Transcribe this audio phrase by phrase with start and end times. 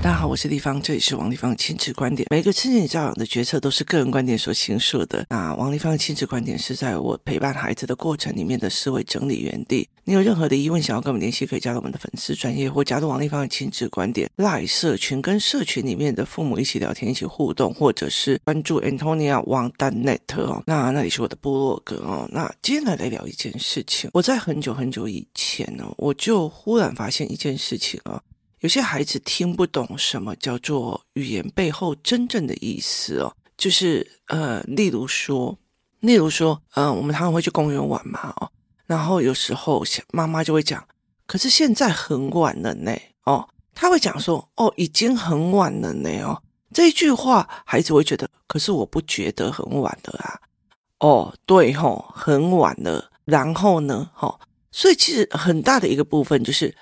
[0.00, 2.28] 大家好，我是丽芳，这里是王立芳的亲子观点。
[2.30, 5.26] 每个亲子教养的决策都是个人观点所形塑的。
[5.28, 9.86] 那王立芳的亲子观点是在我陪伴孩子的过程里面的思维整理园地。
[10.04, 20.62] 你有任何的疑问想要跟我们联系，可以加入我们的粉丝专业，或加入王立芳的亲子观点赖社群，跟社群里面的父母一起聊天，一起互动，或者是关注 Antonia Wang Net 哦。
[20.64, 22.26] 那那里是我的部落格哦。
[22.32, 24.08] 那今天来来聊一件事情。
[24.14, 28.22] 我在很久很久以前呢，我就忽然发现一件事情啊。
[28.60, 35.56] 有些孩子听不懂什么叫做语言背后真正的意思哦，就是呃，例如说，
[36.00, 38.50] 例如说，嗯、我们常常会去公园玩嘛，哦，
[38.86, 40.84] 然后有时候妈妈就会讲，
[41.24, 42.92] 可是现在很晚了呢，
[43.26, 46.42] 哦，他会讲说，哦，已经很晚了呢，哦，
[46.74, 50.40] 这一句话孩子会觉得，可是我不觉得很晚了啊，
[50.98, 54.40] 哦，对吼、哦，很晚了，然后呢，哈、哦，
[54.72, 56.74] 所以其实很大的一个部分就是。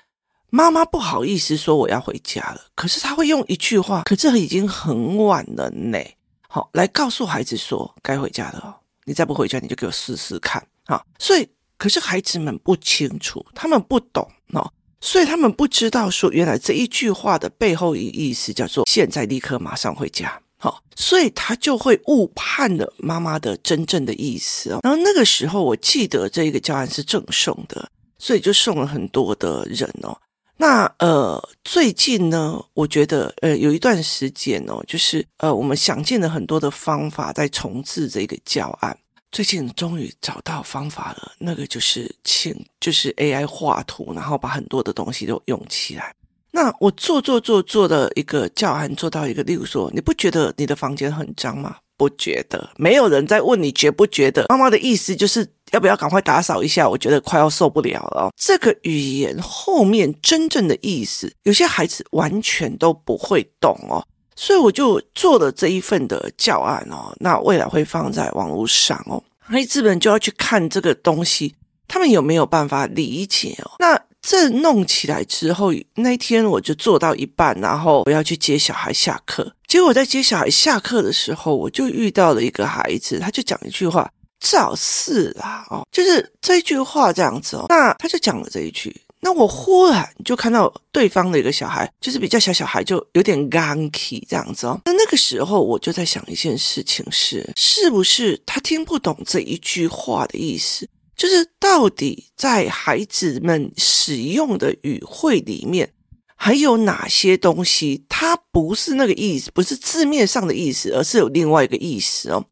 [0.49, 5.99] 妈妈不好意思说我要回家了，可是他会用一句话，可这已经很晚了呢，
[6.47, 8.77] 好，来告诉孩子说该回家了。
[9.05, 11.01] 你再不回家，你就给我试试看啊！
[11.17, 24.79] 所以，可是孩子们不清楚，他们不懂哦，所以他们不知道说原来这一句话的背后一意思叫做现在立刻马上回家，好，所以他就会误判了妈妈的真正的意思哦。
[24.83, 30.17] 然后那个时候，我记得这一个教案是赠送的，所以就送了很多的人哦。
[30.57, 38.97] 那呃，最近呢，我觉得呃，有一段时间哦，就是呃，我们想尽了很多的方法在重置这个教案。
[39.31, 46.13] 最近终于找到方法了，那个就是请就是 AI 画图，然后把很多的东西都用起来。
[46.49, 51.75] 那我做做做做的一个教案，做到一个，例如说，你不觉得你的房间很脏吗？
[51.97, 54.45] 不觉得，没有人在问你觉不觉得。
[54.49, 56.87] 妈妈的意思就是要不要赶快打扫一下？
[56.87, 58.31] 我觉得快要受不了了。
[58.37, 64.05] 这个语言后面真正的意思，有些孩子完全都不会懂哦。
[64.35, 67.11] 所以我就做了这一份的教案哦。
[67.19, 71.55] 那未来会放在网络上哦，孩子们就要去看这个东西，
[71.87, 73.71] 他们有没有办法理解哦？
[73.79, 74.06] 那。
[74.29, 79.49] 这弄起来之后，那天我就做到一半，然后我要去接小孩下课。
[79.67, 84.11] 结果在接小孩下课的时候，我就遇到了一个孩子，他就讲一句话
[84.41, 87.67] ：“肇事啦！”哦，就是这句话这样子哦。
[87.69, 94.77] 那他就讲了这一句，那我忽然就看到对方的一个小孩，就是比较小小孩，就有点刚气这样子哦。
[94.83, 100.85] 那那个时候我就在想一件事情是，是不是他听不懂这一句话的意思？
[101.17, 105.91] 就是到底在孩子们使用的语汇里面，
[106.35, 112.45] 还有哪些东西，它不是那个意思，不是字面上的意思，而是有另外一个意思哦。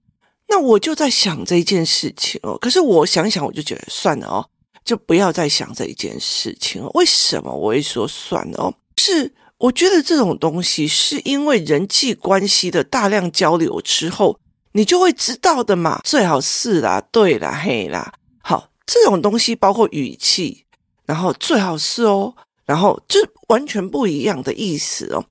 [0.48, 2.58] 那我就在想这件事情哦。
[2.58, 4.50] 可是我想想，我就觉得算了哦，
[4.84, 6.84] 就不要再想这一件事情。
[6.96, 8.74] 为什么我会说算了哦？
[8.98, 14.40] 是我觉得这种东西是因为人际关系的大量交流之后，
[14.72, 16.02] 你就会知道的嘛。
[16.04, 18.14] 最好是啦，对啦，嘿啦。
[18.48, 20.66] 好，这种东西包括语气，
[21.08, 25.26] 然后最好是哦，然后就完全不一样的意思哦。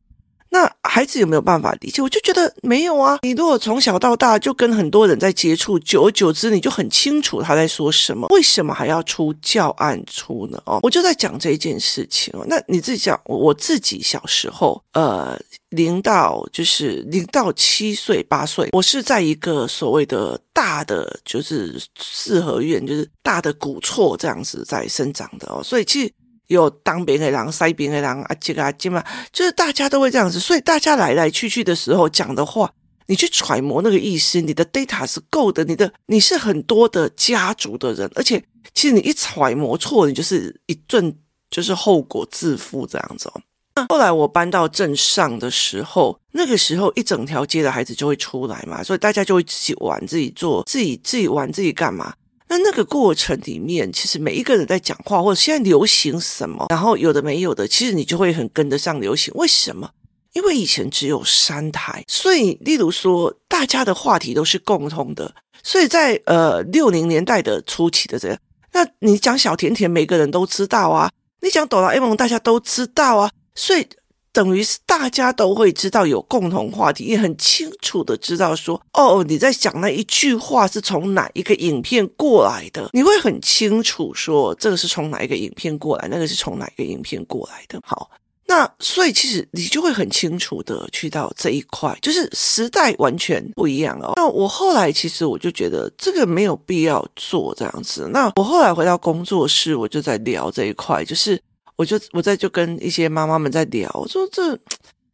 [0.54, 2.00] 那孩子有没有办法理解？
[2.00, 3.18] 我就觉得没有啊。
[3.22, 8.28] 你如果从小到大就跟很多人在接触，久而久之，你就很清楚他在说什么。
[8.30, 10.62] 为什么还要出教案出呢？
[10.64, 12.46] 哦，我就在讲这件事情哦。
[12.46, 15.36] 那你自己讲，我自己小时候，呃，
[15.70, 25.60] 零到就是零到七岁、八岁，我是在一个所谓的大的就是四合院，就是大的古厝这样子在生长的哦。
[25.64, 26.12] 所以其实。
[26.54, 32.72] 有当兵的人、西边的狼啊，这个啊，这嘛，就是大家都会这样子，所以大家来来去去的时候讲的话，
[33.06, 38.42] 你去揣摩那个意思，你的 data 是够的，你的你是很多的家族的人，而且
[38.72, 41.14] 其实你一揣摩错，你就是一顿
[41.50, 43.40] 就是后果自负这样子哦。
[43.76, 52.14] 那后来我搬到镇上的时候，那个时候一整条街的孩子就会出来嘛，所以大家就会自己玩、自己做、自己自己玩、自己干嘛。
[52.48, 59.32] 那那个过程里面，其实每一个人在讲话，或者现在流行什么，然后有的没有的，其实你就会很跟得上流行。
[59.34, 59.90] 为什么？
[60.32, 65.34] 因为以前只有三台，所以例如说，大家的话题都是共通的。
[65.62, 68.38] 所以在呃六零年代的初期的这样，
[68.72, 71.08] 那你讲小甜甜，每个人都知道啊；
[71.40, 73.30] 你讲哆啦 A 梦，大家都知道啊。
[73.54, 73.86] 所以。
[74.34, 87.78] 等于是大家都会知道有共同话题，也很清楚的知道说，哦，你在讲那一句话是从哪一个影片过来的，你会很清楚说这个是从哪一个影片过来，那个是从哪一个影片过来的。
[87.86, 88.10] 好，
[88.48, 94.14] 那所以其实你就会很清楚的去到这一块，就是时代完全不一样哦。
[94.16, 98.10] 那我后来其实我就觉得这个没有必要做这样子。
[98.12, 101.40] 那我后来回到工作室，我就在聊这一块，就是。
[101.76, 104.56] 我就我在就跟一些妈妈们在聊，我说这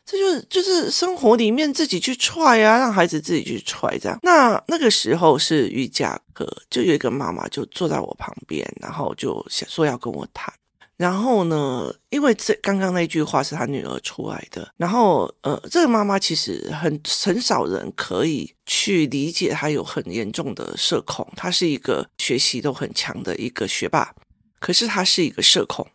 [0.04, 4.18] 这就是就是生活里面自己去踹啊，让孩子自己去踹这样。
[4.22, 10.52] 那那个时候是瑜伽课，就有一个妈妈就坐在我旁边，然后就想说要跟我谈。
[10.96, 24.12] 然后呢，因为这刚刚那句话是他女儿出来的，然后呃，这个妈妈其实很很少人可以去理解她有很严重的社恐，她是一个学习都很强的一个学霸，
[24.58, 25.86] 可是她是一个社恐，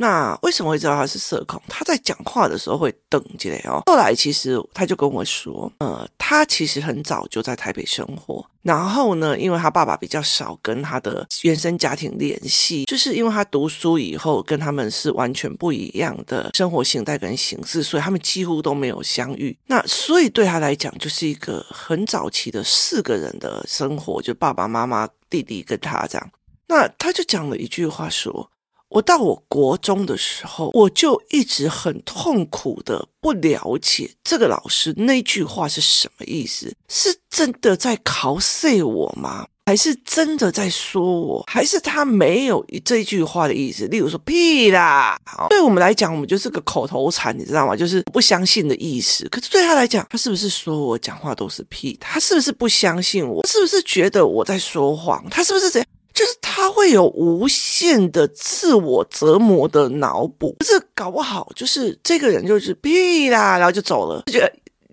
[0.00, 1.60] 那为什么会知道他是社恐？
[1.68, 3.82] 他在讲话的时候会瞪起来哦。
[3.86, 19.56] 后来其实他就跟我说，呃，他其实很早就在台北生活，然后呢，因为他爸爸比较少跟他的原生家庭联系，就是因为他读书以后跟他们是完全不一样的生活形态跟形式，所以他们几乎都没有相遇。
[19.66, 26.30] 那所以对他来讲，就是一个很早期的四个人的生活，就爸爸妈妈、弟弟跟他这样。
[26.68, 28.48] 那他就讲了一句话说。
[28.88, 39.46] 我到我国中的时候，我就一直很痛苦的不了解这个老师那句话是什么意思，是真的在考试我吗？
[39.66, 41.44] 还是真的在说我？
[41.46, 43.86] 还是他没有这句话的意思？
[43.88, 45.20] 例如说屁啦，
[45.50, 47.76] 对我们来讲，我们就是个口头禅，你知道吗？
[47.76, 49.28] 就是不相信的意思。
[49.28, 51.94] 可是对他来讲，他是不是说我讲话都是屁？
[52.00, 53.46] 他是不是不相信我？
[53.46, 55.22] 是不是觉得我在说谎？
[55.30, 55.86] 他是不是这样？
[56.18, 64.20] 就是他会有无限的自我折磨的脑补，可是搞不好就是这个人就是屁啦，然后就走了。
[64.26, 64.40] 就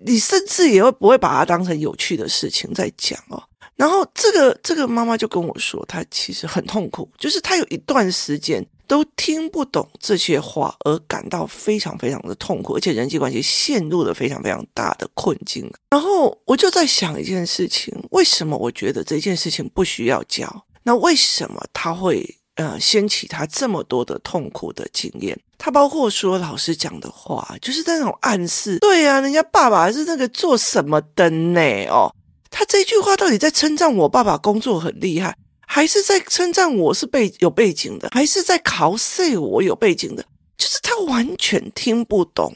[0.04, 3.42] 你甚至也会不会把它当成有趣的事情在讲哦。
[3.74, 15.68] 然后这个这个妈妈就跟我说，她其实很痛苦，就是她有一段时间都听不懂这些话，而感到非常非常的痛苦，而且人际关系陷入了非常非常大的困境。
[15.90, 20.65] 然后我就在想一件事情，为什么我觉得这件事情不需要教？
[20.86, 25.36] 那为什么他会呃掀起他这么多的痛苦的经验？
[25.58, 28.78] 他包括说老师讲的话，就是那种暗示。
[28.78, 31.60] 对呀、啊，人家爸爸是那个做什么的呢？
[31.88, 32.14] 哦，
[32.50, 35.36] 他这句话到底在称赞我爸爸工作很厉害，
[35.66, 40.24] 还是在称赞我是背有背景的，还是在考试我有背景的？
[40.56, 42.54] 就是他完全听不懂。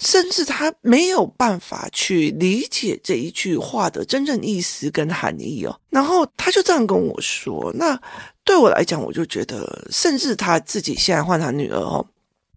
[0.00, 7.72] 甚至他没有办法去理解这一句话的真正意思跟含义哦，然后他就这样跟我说。
[7.76, 7.96] 那
[8.42, 12.04] 对我来讲，我就觉得，甚至他自己现在换他女儿哦，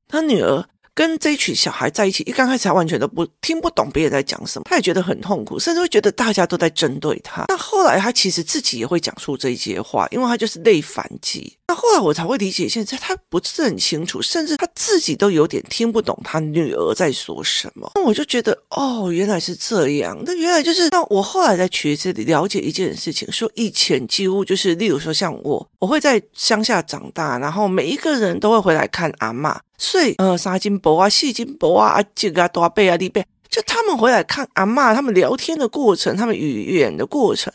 [0.07, 0.65] 他女儿。
[0.95, 7.45] 跟这一群小孩在一起，一刚开始他完全都不听不懂别人在讲什么，他也觉得很痛苦，甚至会觉得大家都在针对他。
[7.47, 11.57] 那后来他其实自己也会讲出这些话，因为他就是内反击。
[11.73, 17.91] 后来我才会理解，现在他不是很清楚，甚至他自己都有点听不懂他女儿在说什么。
[17.95, 20.17] 那我就觉得，哦，原来是这样。
[20.25, 29.57] 那原来就是，那我后来在学这里了解一件事情，说以前几乎就是，例如说像我，我会在乡下长大，然后每一个人都会回来看阿嬷。
[29.77, 37.51] 所以，呃，三金伯啊，四金伯啊，阿这个啊，大伯啊，二伯，就他们回来看阿嬷，他们聊天的过程，他们语言的过程，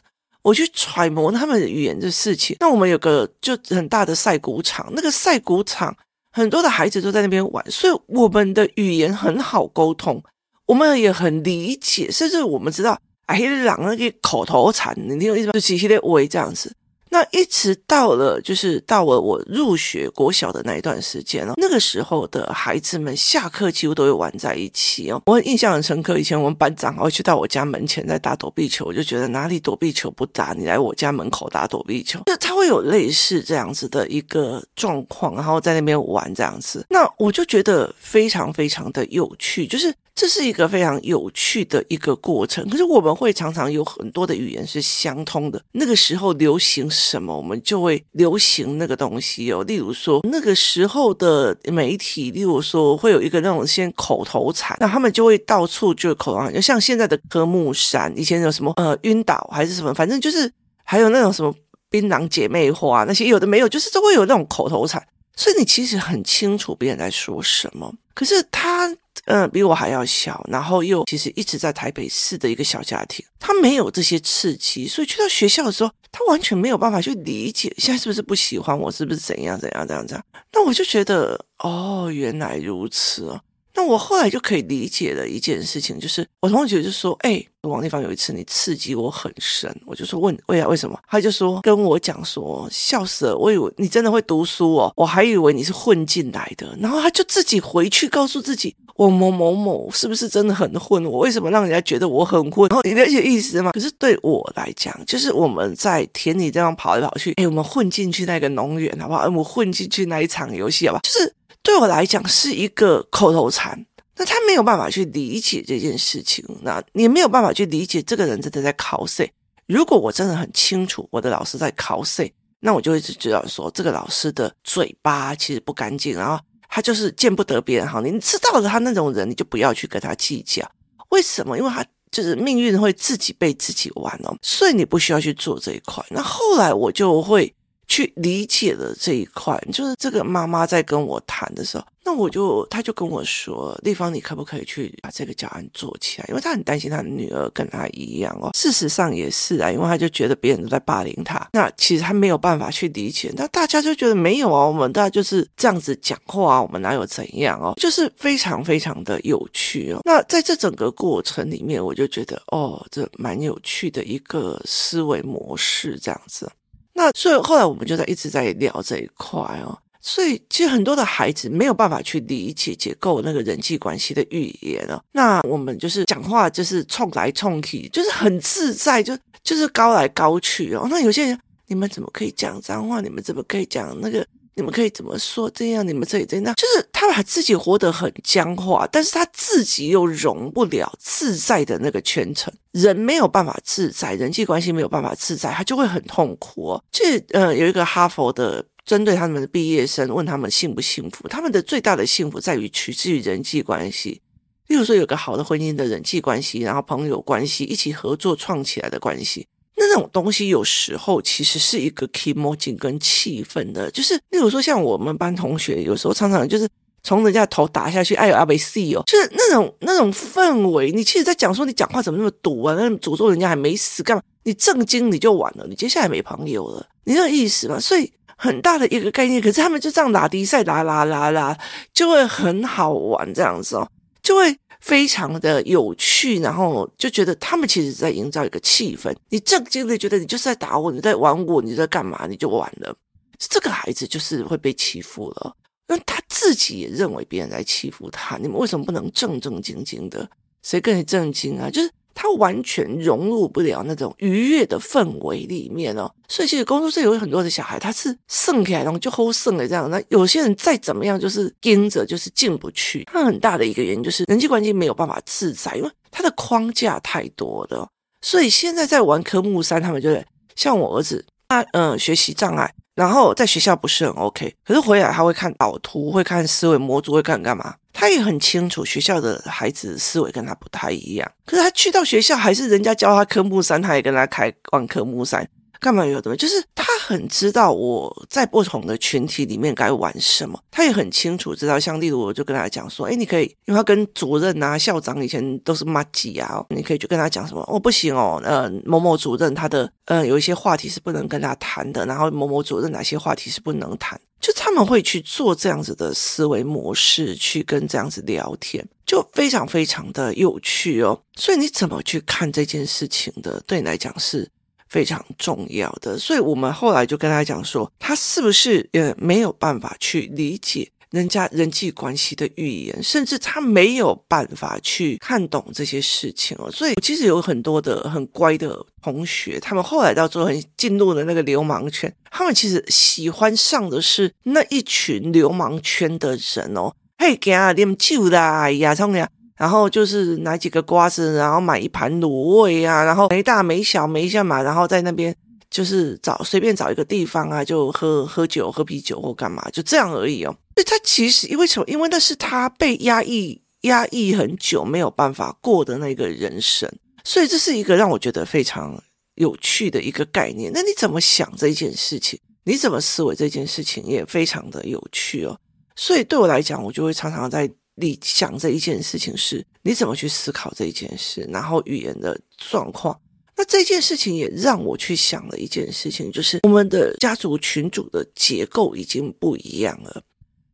[0.49, 2.57] 我去揣摩他们的语言的事情。
[2.61, 5.95] 那我们有个就很大的赛鼓场，那个赛鼓场
[6.33, 10.23] 很多的孩子都在那边玩，所以我们的语言很好沟通，
[10.67, 15.53] 我们也很理解，甚至我们知道，哎，朗那个口头禅，你听我意思吗？
[15.53, 16.75] 就其实的喂这样子。
[17.11, 21.55] 那一直到了，就是到了我入学国小的那一段时间了。
[21.57, 25.23] 那个时候的孩子们下课几乎都会玩在一起哦。
[25.27, 32.21] 我很印象很深刻，以前我们班长还会去到我家门前在打躲避球，我就觉得哪里躲避球不打，你来我家门口打躲避球。
[32.27, 36.87] 就他会有类似这样子的一个状况，然后在那边玩这样子。
[36.91, 39.95] 那我就觉得非常非常的有趣，就是。
[40.19, 45.63] 这是一个非常有趣的一个过程，可是我们会常常有很多的语言是相通的。
[45.71, 49.63] 那个时候流行什么，我们就会流行那个东西哦。
[49.63, 61.55] 例如说，那个时候的媒体，例如说会有一个那种先口头禅，那他们就会到处就口头禅，就像现在的科目三，以前有什么呃晕倒还是什么，反正就是还有那种什么
[61.89, 65.01] 槟榔姐妹花那些有的没有，就是都会有那种口头禅，
[65.37, 68.93] 所以你其实很清楚别人在说什么，可是他。
[69.29, 80.25] 嗯，比我还要小，然后又其实一直在台北市的一个小家庭，他没有这些刺激，所以去到学校的时候，他完全没有办法去理解现在是不是不喜欢我，是不是怎样怎样怎样怎样。
[80.55, 83.39] 那我就觉得，哦，原来如此哦。
[83.79, 101.05] 那我后来就可以理解了一件事情，就是我同学就说：“哎、欸，王立芳有一次你刺激我很深。”我就说：“问为为什么？”他就说跟我讲说：“笑死了，我以为你真的会读书哦，我还以为你是混进来的。”然后他就自己回去告诉自己：“我某某某是不是真的很混？
[101.05, 103.71] 我为什么让人家觉得我很混？”然后你了解意思吗？
[103.71, 109.29] 可是对我来讲，就是我们在田里这样跑来跑去，哎、我们混进去那个农园好不好？
[109.29, 111.03] 我混进去那一场游戏好不好？
[111.05, 111.33] 就是。
[111.63, 113.87] 对我来讲是一个口头禅。
[114.21, 119.31] 那他没有办法去理解这件事情，那你没有办法去理解这个人真的在考试。
[119.67, 128.01] 如果我真的很清楚我的老师在考试，那我就会知道说这个老师的嘴巴其实不干净，然后他就是见不得别人好。
[128.01, 130.69] 你知道了他那种人，你就不要去跟他计较。
[131.11, 131.57] 为什么？
[131.57, 136.05] 因为他就是命运会自己被自己玩哦，所以你不需要去做这一块。
[136.11, 137.55] 那后来我就会。
[137.89, 146.27] 去理解了这一块，就是这个妈妈在跟我谈的时候，那我就她就跟我说：“丽芳，你可不可以去把这个教案做起来？
[146.29, 148.51] 因为她很担心她的女儿跟她一样哦。
[148.55, 153.33] 事实上也是啊，因为她就觉得别人都在霸凌她，那其实她没有办法去理解。
[153.35, 157.73] 那大家就觉得没有啊，我们大家就是这样子讲话啊，我们哪有怎样哦？
[157.79, 160.01] 就是非常非常的有趣哦。
[160.05, 166.51] 那在这整个过程里面，我就觉得哦，这蛮有趣的一个思维模式，这样子。”
[166.99, 175.01] 那所以后来我们就在一直在聊这一块哦，所以其实很多的孩子没有办法去理解结构那个人际关系的语言哦。
[175.13, 180.89] 那我们就是讲话就是冲来冲去，就是很自在，就就是高来高去哦。
[180.91, 183.01] 那有些人，你们怎么可以讲脏话？
[183.01, 184.27] 你们怎么可以讲那个？
[184.59, 185.87] 你们可以怎么说这样？
[185.87, 192.53] 你们这里这样，就是他把自己活得很僵化，但是他自己又融不了自在的那个圈层。
[192.73, 196.85] 人没有办法自在，人际关系没有办法自在，他就会很痛苦哦。
[196.91, 204.21] 这呃，有一个哈佛的针对他们的毕业生问他们幸不幸福，他们的最大的幸福在于取自于人际关系。
[204.67, 209.47] 例如说，有个好的婚姻的人际关系，然后朋友关系，一起合作创起来的关系。
[209.79, 216.69] 那那种东西有时候其实是一个 emoji 跟气氛的，就是例如说像我们班同学，有时候常常就是
[217.05, 220.91] 从人家头打下去，哎呦阿维 C 哦，就是那种那种氛围。
[220.91, 222.75] 你其实，在讲说你讲话怎么那么毒啊？
[222.77, 224.23] 那诅咒人家还没死干嘛？
[224.43, 227.79] 你正经你就完了，你接下来没朋友了，你这意思吗？
[227.79, 231.57] 所以很大的一个概念，可是他们就这样拉迪赛拉拉拉拉，
[231.95, 233.89] 就会很好玩这样子哦，
[234.23, 234.57] 就会。
[234.81, 239.15] 非常的有趣，然后就觉得他们其实在营造一个气氛。
[239.29, 242.27] 你正经的觉得你就是在打我，你在玩我，你在干嘛？
[242.27, 242.97] 你就完了。
[243.39, 245.57] 这个孩子就是会被欺负了，
[245.87, 248.37] 那他自己也认为别人在欺负他。
[248.39, 250.29] 你们为什么不能正正经经的？
[250.63, 251.71] 谁跟你正经啊？
[251.71, 251.91] 就是。
[252.21, 259.89] 他完全融入不了那种愉悦的氛围里面哦，所以其实工作室有很多的小孩，他是剩起来，然后就齁剩的这样。
[259.89, 263.05] 那有些人再怎么样，就是跟着，就是进不去。
[263.05, 267.89] 他很大的一个原因就是人际关系没有办法自在，因为他的框架太多了。
[268.21, 277.77] 所以现在在玩科目三，他们就是像我儿子，他嗯学习障碍，然后在学校不是很 OK，可是回来他会看导图，会看思维模组，会看干嘛？
[277.93, 286.37] 他也很清楚学校的孩子思维跟他不太一样，可是他去到学校还是人家教他科目三，他也跟他开玩科目三，干嘛有的？
[286.37, 291.81] 就是他很知道我在不同的群体里面该玩什么，他也很清楚知道。
[291.81, 304.21] 像例如，我就跟他讲说，哎，你可以，因为他跟主任啊、校长以前都是麻吉啊，你可以去跟他讲什么，哦，不行哦，呃，某某主任他的呃有一些话题是不能跟他谈的，然后某某主任哪些话题是不能谈。
[304.41, 311.21] 就他们会去做这样子的思维模式，去跟这样子聊天，就非常非常的有趣哦。
[311.35, 314.49] 所以你怎么去看这件事情的，对你来讲是
[314.89, 316.19] 非常重要的。
[316.19, 320.91] 所以我们后来就跟他讲说，他是不是也没有办法去理解？
[321.11, 326.71] 人家人际关系的语言，甚至他没有办法去看懂这些事情哦。
[326.71, 332.15] 所以，其实有很多的很乖的同学，他们后来到最后很进入了那个流氓圈。
[332.31, 336.93] 他们其实喜欢上的是那一群流氓圈的人哦。
[337.17, 339.27] 嘿，给啊，啉酒啦，呀，冲呀，
[339.59, 345.35] 然后就是拿几个瓜子，然后买一盘卤味啊，然后没大没小没一下嘛，然后在那边
[345.69, 350.57] 就是找随便找一个地方啊，就喝喝酒、喝啤酒或干嘛，就这样而已哦。
[350.77, 351.85] 所以他其实因为什么？
[351.89, 356.89] 因为那是他被压抑、压抑很久没有办法过的那个人生，
[357.25, 359.03] 所以这是一个让我觉得非常
[359.35, 360.71] 有趣的一个概念。
[360.73, 362.39] 那你怎么想这件事情？
[362.65, 365.59] 你怎么思维这件事情也非常的有趣哦。
[365.97, 367.69] 所以对我来讲，我就会常常在
[368.01, 373.19] 你想这一件事情是你怎么去思考这一件事，然后语言的状况。
[373.57, 380.23] 那这件事情也让我去想了一件事情，就是我们的家族群组的结构已经不一样了。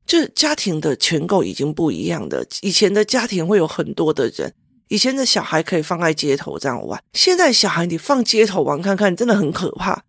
[0.07, 4.53] 就是家庭的全构已经不一样的，以前的家庭会有很多的人，
[4.89, 10.05] 以前的小孩可以放在街头这样玩，现在小孩你放街头玩看看，真的很可怕。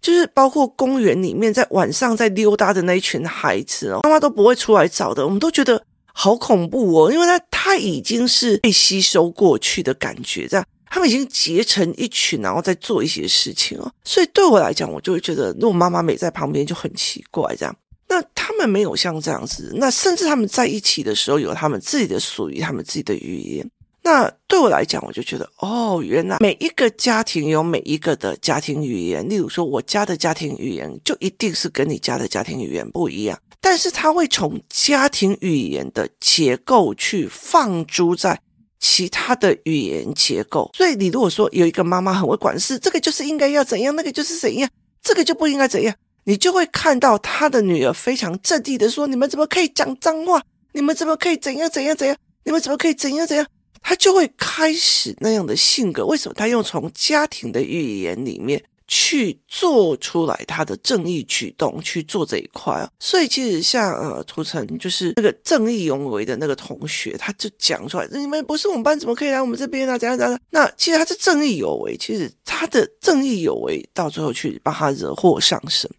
[0.00, 5.82] 就是包括公园里面在晚上在溜达的那一群孩子哦，妈妈都不会出来找的，我们都觉得
[6.20, 17.72] 好恐怖哦，因为他他已经是被吸收过去的感觉，这样他们已经结成一群，然后在做一些事情哦，所以对我来讲，我就会觉得如果妈妈没在旁边就很奇怪这样。
[18.08, 23.70] 那他们没有像这样子，那甚至他们在一起的时候有他们自己的属于他们自己的语言。
[24.08, 29.28] 那对我来讲，我就觉得哦，原来每一个家庭有每一个的家庭语言。
[29.28, 38.40] 例如说，我家的家庭语言就一定是跟你家的家庭语言不一样，但是他会从家庭语言的结构去放诸在
[38.80, 40.70] 其他的语言结构。
[40.74, 44.70] 所以，你如果说有一个妈妈很会管事，这个就是应该要怎样，那个就是怎样，
[45.02, 50.40] 这个就不应该怎样，你就会看到他的女儿非常镇定的说：“你们怎么可以讲脏话？
[50.72, 52.16] 你们怎么可以怎样怎样怎样？
[52.46, 53.46] 你们怎么可以怎样怎样？”
[53.82, 56.04] 他就会开始那样的性格。
[56.06, 62.90] 为什么他用从家庭的语言里面去做出来他的正义举动去做这一块啊？
[62.98, 69.98] 所以其实像呃，屠城就是那个正义勇为的那个同学，他就讲出来：你们不是我们班，怎么可以来我们这边啊？
[69.98, 70.40] 怎样怎样？
[70.50, 75.90] 那其实他是正义有为，其实他的正义有为到最后去帮他惹祸上身。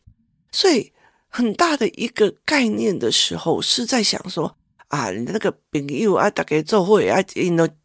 [0.52, 0.92] 所以
[1.28, 4.56] 很大的一个概念的时候，是在想说。
[4.90, 7.24] 啊，你的那个朋友啊，大家做会啊，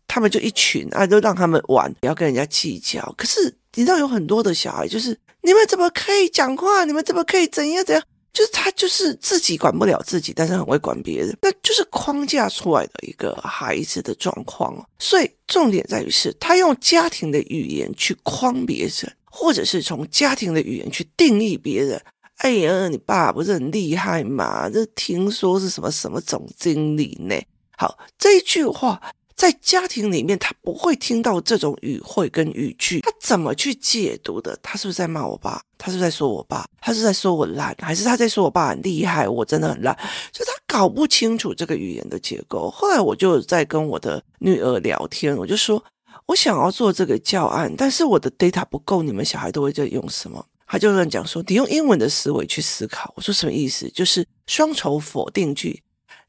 [0.07, 3.15] 他们就一群啊，都让他们玩，不要跟人家计较。
[3.17, 6.85] 可是你知道有很多的小孩，就是你们怎么可以讲话？
[6.85, 8.05] 你们怎么可以怎样怎样？
[8.33, 14.75] 就是他就是自己管不了自己，但是很会管别人，那就是框架出来的一个孩子的状况。
[14.99, 22.01] 所以重点在于是，他用家庭的语言去框别人，或者是从家庭的语言去定义别人。
[22.45, 24.69] 哎呀，你爸不是很厉害吗？
[24.69, 27.35] 这听说是什么什么总经理呢？
[27.79, 29.01] 好，这一句话
[29.35, 34.55] 在家庭里面，他不会听到这种语汇跟语句，他怎么去解读的？
[34.63, 35.59] 他是不是在骂我爸？
[35.79, 36.67] 他是不是在说我爸？
[36.83, 39.27] 他是在说我烂，还是他在说我爸很厉害？
[39.27, 39.99] 我真的很烂，
[40.31, 42.71] 就他搞不清楚这个语言的结构。
[42.71, 45.83] 后来我就在跟我的女儿聊天，我就说
[46.27, 50.45] 我想要做这个教案，但是我的 data 不够，你们小孩都会在用什么？
[50.67, 53.13] 他就跟讲说，你用英文的思维去思考。
[53.17, 53.89] 我说什么意思？
[53.91, 55.83] 就是双重否定句，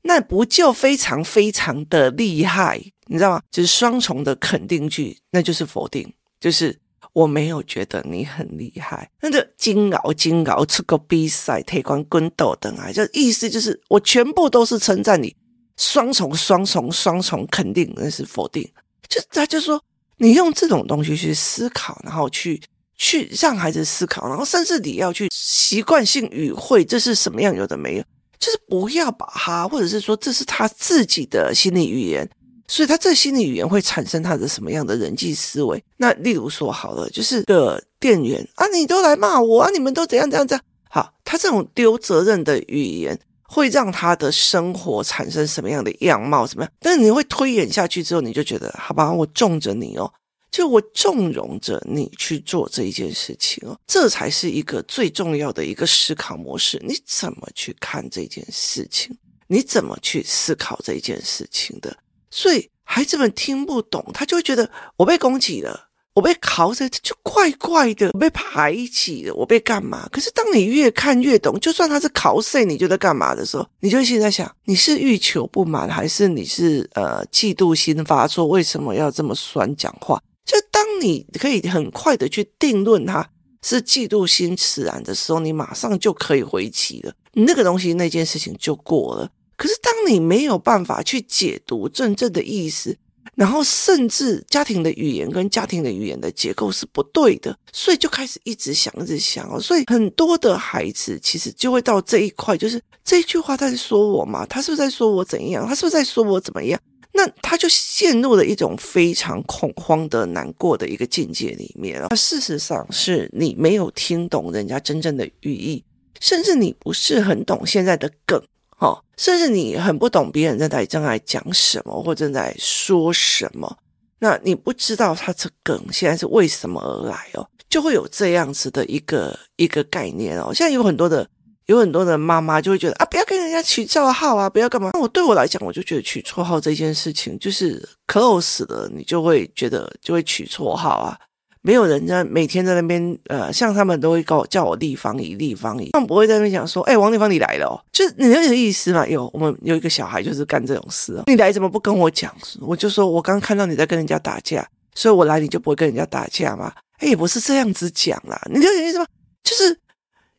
[0.04, 3.42] 那不就非常非常的厉害，你知道吗？
[3.50, 6.78] 就是双重的肯定句，那就是否定，就是
[7.14, 9.10] 我没有觉得你很厉害。
[9.22, 15.36] 那个金鳌金鳌出个比赛，推广滚斗等啊，就意思就是我全部都是称赞你，
[15.78, 18.70] 双重双重双重肯定，那是否定。
[19.08, 19.82] 就他就说，
[20.18, 22.62] 你用这种东西去思考，然后去。
[22.98, 27.56] 去让孩子思考，然后甚至你要去习惯性语汇，这是什么样？
[27.56, 28.04] 有的没有，
[28.40, 32.30] 就是不要把他，或者是说这是他自己的心理语言，
[32.68, 35.84] 所以他这心理语言会产生他的什么样的人际思维？
[35.98, 40.64] 那例如说好了，就是个店员啊，你都来骂我啊，你们都怎样怎样怎样？
[40.90, 46.48] 好，他这种丢责任的语言会让他的生活产生什么样的样貌？
[46.48, 46.72] 怎么样？
[46.80, 50.10] 但是你会推演下去之后，你就觉得好吧，我纵着你哦。
[50.56, 56.82] 就我纵容着你去做这一件事情哦，这才是一个最重要的一个思考模式。
[56.88, 59.14] 你怎么去看这件事情？
[59.48, 61.98] 你怎么去思考这件事情的？
[62.32, 70.08] 所以孩子们听不懂，他就会觉得我被攻击了，我被拷着，就怪怪的，我被排挤了，我被干嘛？
[70.10, 78.48] 可是当你越看越懂，就算他是拷问你就在干嘛的时候，你就会现在想，你是欲求不满，还是你是呃嫉妒心发作？
[78.48, 80.18] 为什么要这么酸讲话？
[80.46, 83.28] 就当你可以很快的去定论他
[83.64, 87.14] 是嫉妒心使然的时候，你马上就可以回击了。
[87.34, 89.30] 那个东西那件事情就过了。
[89.58, 92.96] 可是当你没有办法去解读真正的意思，
[93.36, 99.60] 然后甚至家庭的语言跟家庭的语言的结构是不对的，所以就开始一直想一直想哦。
[99.60, 104.46] 所以很多的孩子其实就会到这一块，就是这句话他在说我嘛？
[104.46, 105.66] 他是不是在说我怎样？
[105.68, 106.80] 他是不是在说我怎么样？
[107.18, 112.08] 那他就陷入了一种非常恐慌的难过的一个境界里面了。
[112.10, 115.82] 那事实上是你没有听懂人家真正的寓意，
[116.20, 118.38] 甚至你不是很懂现在的梗，
[118.80, 123.78] 哦，甚至你很不懂别人正在正在讲什么或正在说什么。
[124.20, 130.54] 那你不知道他这梗现在是为什么而来哦，就会有这样子的一个一个概念哦。
[130.54, 131.26] 现在有很多的。
[131.68, 134.92] 有很多的妈妈就会觉得啊，不要跟人家取绰号啊，不要干嘛。
[134.94, 141.18] 那我对我来讲，我就觉得取绰号这件事情就是 close 的，你就会觉得就会取绰号啊。
[141.62, 149.08] 没有人在每天在那边呃，像他们都会告叫我立方姨，立方姨，他们不会在那边讲说，哎，王立方你来了哦，就是你有点意思嘛。
[149.08, 152.32] 有我们有一个小孩就是干这种事哦，你来怎么不跟我讲？
[152.62, 156.72] 我就说我刚看到你在跟人家打架，所以我来你就不会跟人家打架嘛。
[157.00, 159.06] 哎，也不是这样子讲啦，你有点意思吗？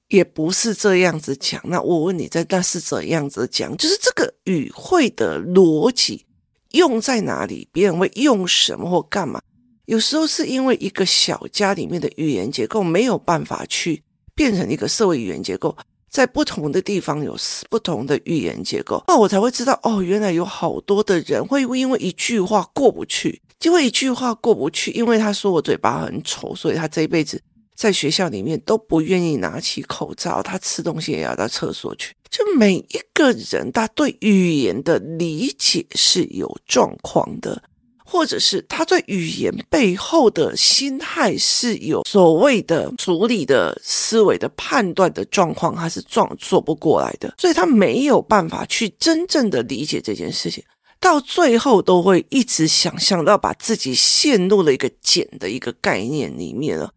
[0.09, 3.77] 也不是这样子讲，那我问你，在那是怎样子讲？
[3.77, 6.25] 就是这个语汇的逻辑
[6.73, 7.69] 用在哪里？
[7.73, 9.41] 别人会用什么或干嘛？
[9.87, 14.03] 有时候是因为一个小家里面的语言结构没有办法去
[14.35, 15.77] 变成一个社会语言结构，
[16.11, 17.37] 在不同的地方有
[17.71, 27.41] 不同的语言结构，那我才会知道哦，原来有好多的人会因为一句话过不去，因为一句话过不去，因为他说我嘴巴很丑，所以他这一辈子
[27.77, 32.15] 在学校里面都不愿意拿起口罩，他吃东西也要到厕所去。
[32.31, 37.63] 就每一个人，他对语言的理解是有状况的。
[38.09, 50.63] 或者是他对语言背后的心态是有所谓的处理的思维的判断的状况，他是撞做不过来的，所以他没有办法去真正的理解这件事情，
[51.01, 56.93] 到最后都会一直想象到把自己陷入了一个茧的一个概念里面了。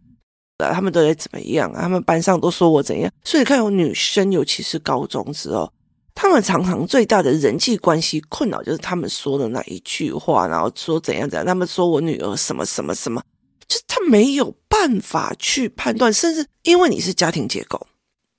[0.60, 1.72] 他们都在怎么样？
[1.74, 3.12] 他们班上都说我怎样？
[3.24, 5.72] 所以看，有女生，尤其是高中之后。
[6.14, 11.46] 他们常常最大的人际关系困扰就是他们说的那一句话，然后说怎样怎样。
[11.46, 13.22] 他们说我女儿什么什么什么，
[13.70, 17.88] 就他没有办法去判断，甚至因为你是家庭结构，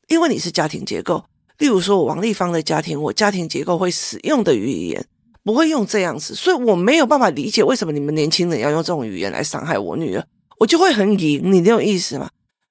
[0.09, 1.25] 因为你是家庭结构。
[1.57, 5.03] 例如说，我王丽芳的家庭，我家庭结构会使用的语言
[5.43, 10.27] 不会用这样子，所以我没有办法理解为什么你们年轻人要用这种语言来伤害我女儿，
[10.61, 12.29] 我就会很赢，你这种意思吗？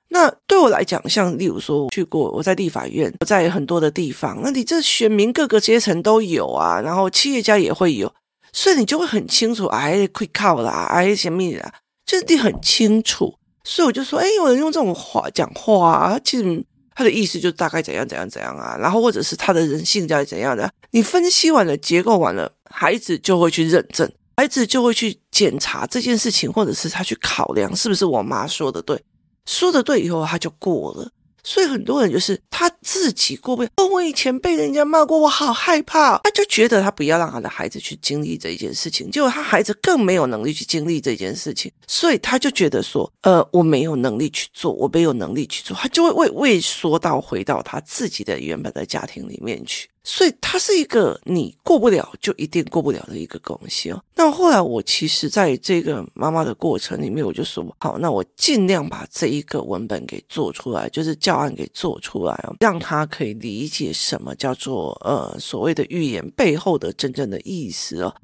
[0.09, 8.11] 那对我来讲，像例如说，我去过，我在立法院，我在很多的地方，那你这选民各个阶层都有啊，然后企业家也会有，
[8.53, 11.73] 所以你就会很清楚，哎，会靠啦，哎，什么的，
[12.05, 13.35] 就是你很清楚。
[13.63, 16.63] 所以我就说，哎，有人用这种话讲话啊，其实
[16.95, 28.97] 他的意思就大概怎样怎样怎样啊，然后或者是他的人性在怎样的，你分析完了，结构完了，孩子就会去认证，孩子就会去检查这件事情，或者是他去考量是不是我妈说的对。
[29.45, 31.11] 说的对以后他就过了，
[31.43, 33.69] 所以很多人就是他自己过不了。
[33.75, 36.17] 哦，我以前被人家骂过，我好害怕。
[36.19, 49.89] 他就觉得他不要让他的孩子去经历这一件事情，结果他孩子更没有能力去经历这件事情，所以他就觉得说，呃，我没有能力去做，我没有能力去做，他就会畏畏缩到回到他自己的原本的家庭里面去。
[50.11, 54.03] 所以它是一个你过不了就一定过不了的一个东西哦。
[54.15, 68.15] 那后来我其实在这个妈妈的过程里面，我就说好，那我尽量把这一个文本给做出来，就是教案给做出来哦，让他可以理解什么叫做呃所谓的预言背后的真正的意思哦。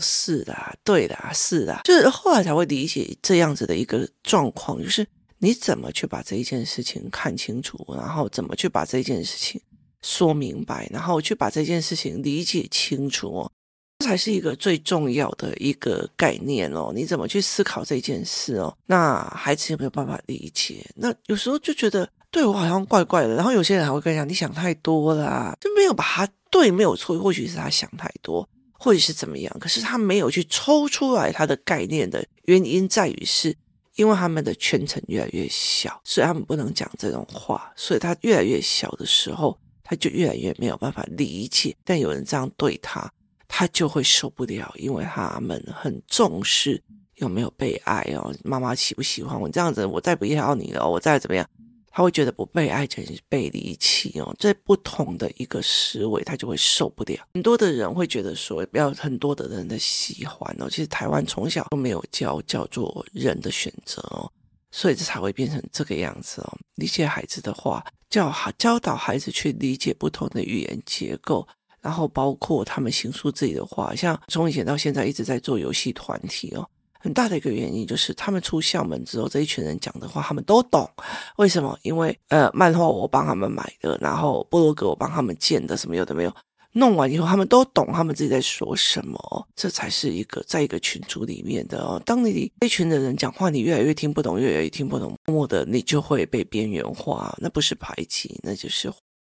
[0.00, 5.06] 是的，对的，是的，就是后来才会理解这样子的一个状况，就是。
[5.46, 9.60] 你怎么去把这一件事情看清楚，然后怎么去把这件事情
[10.02, 13.52] 说明白，然后去把这件事情理解清楚哦，
[14.00, 16.90] 这才是一个最重要的一个概念哦。
[16.92, 18.76] 你怎么去思考这件事哦？
[18.86, 20.84] 那孩子有没有办法理解？
[20.96, 33.56] 那有时候就觉得对我好像怪怪的，然后有些人还会跟你讲，你想太多了，就没有把他对没有错，或许是他想太多，或者是怎么样，可是他没有去抽出来他的概念的原因在于是。
[33.96, 37.72] 因为他们的圈层越来越小，所以他们不能讲这种话。
[37.74, 41.76] 所以他越来越小的时候，他就越来越没有办法理解。
[41.84, 43.10] 但有人这样对他，
[43.48, 46.82] 他就会受不了，因为他们很重视
[47.16, 51.48] 有没有被爱哦，妈妈喜不喜欢我这样子，我再不要你了，我再怎么样。
[51.96, 57.26] 他会觉得不被爱成是被离弃哦，这不同的一个思维，他就会受不了。
[57.32, 60.68] 很多的人会觉得说，不要很多的人的喜欢哦。
[60.68, 64.30] 其实台湾从小都没有教叫做人的选择哦，
[64.70, 66.58] 所以这才会变成这个样子哦。
[66.74, 71.48] 理解孩子的话，教好教导孩子去理解不同的语言结构，
[71.80, 76.68] 然后包括他们形塑自己的话，像从以前到现在一直在做游戏团体哦。
[77.06, 80.90] 很大的一个原因就是，他们出校门之后，这一群人讲的话他们都懂。
[81.36, 81.78] 为什么？
[81.82, 86.34] 因为呃，漫画我帮他们买的，然后部落格我帮他们建的，什么有的没有。
[86.72, 89.48] 弄完以后，他们都懂，他们自己在说什么。
[89.54, 92.02] 这才是一个在一个群组里面的哦。
[92.04, 97.32] 当你这群的人讲话，你越来越听不懂，越来越听不懂，默默的你就会被边缘化。
[97.40, 98.92] 那不是排挤，那就是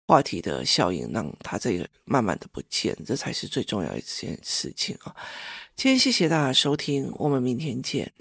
[0.10, 2.98] 话题的效应，让他这个慢慢的不见。
[3.06, 5.16] 这才是最重要一件事情啊。
[5.76, 8.12] 今天谢谢大家收听，我们明天见。